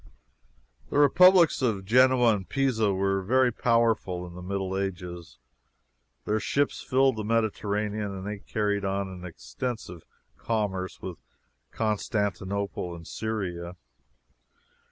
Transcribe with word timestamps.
The 0.89 0.97
republics 0.97 1.61
of 1.61 1.85
Genoa 1.85 2.35
and 2.35 2.49
Pisa 2.49 2.91
were 2.91 3.21
very 3.21 3.51
powerful 3.51 4.25
in 4.25 4.33
the 4.33 4.41
Middle 4.41 4.75
Ages. 4.75 5.37
Their 6.25 6.39
ships 6.39 6.81
filled 6.81 7.17
the 7.17 7.23
Mediterranean, 7.23 8.11
and 8.15 8.25
they 8.25 8.39
carried 8.39 8.83
on 8.83 9.09
an 9.09 9.23
extensive 9.23 10.03
commerce 10.39 11.03
with 11.03 11.19
Constantinople 11.69 12.95
and 12.95 13.05
Syria. 13.07 13.75